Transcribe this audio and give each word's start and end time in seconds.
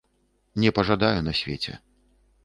Не 0.63 0.71
пажадаю 0.77 1.19
на 1.27 1.33
свеце. 1.41 1.75